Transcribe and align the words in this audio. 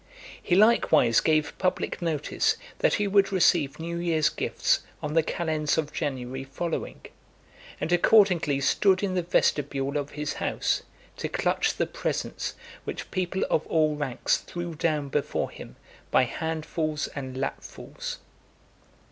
He 0.41 0.55
likewise 0.55 1.19
gave 1.19 1.55
public 1.59 2.01
notice, 2.01 2.55
that 2.79 2.95
he 2.95 3.07
would 3.07 3.31
receive 3.31 3.79
new 3.79 3.97
year's 3.97 4.29
gifts 4.29 4.79
on 4.99 5.13
the 5.13 5.21
calends 5.21 5.77
of 5.77 5.93
January 5.93 6.43
following; 6.43 7.05
and 7.79 7.91
accordingly 7.91 8.61
stood 8.61 9.03
in 9.03 9.13
the 9.13 9.21
vestibule 9.21 9.97
of 9.97 10.09
his 10.17 10.33
house, 10.41 10.81
to 11.17 11.29
clutch 11.29 11.75
the 11.75 11.85
presents 11.85 12.55
which 12.83 13.11
people 13.11 13.43
of 13.51 13.67
all 13.67 13.95
ranks 13.95 14.37
threw 14.37 14.73
down 14.73 15.07
before 15.09 15.51
him 15.51 15.75
by 16.09 16.23
handfuls 16.23 17.07
and 17.13 17.37
lapfuls. 17.37 18.17